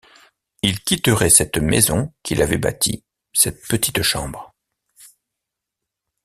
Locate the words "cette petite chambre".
3.33-4.51